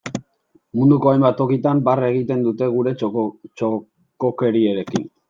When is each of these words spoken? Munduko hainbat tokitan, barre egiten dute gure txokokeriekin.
Munduko 0.77 1.11
hainbat 1.11 1.35
tokitan, 1.41 1.83
barre 1.89 2.09
egiten 2.13 2.41
dute 2.47 2.71
gure 2.79 2.95
txokokeriekin. 3.03 5.07